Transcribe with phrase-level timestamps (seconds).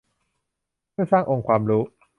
[0.91, 1.83] เพื่อสร้างองค์ความรู้